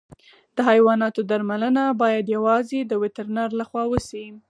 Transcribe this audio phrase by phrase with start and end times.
[0.55, 4.25] د حیواناتو درملنه باید یوازې د وترنر له خوا وشي.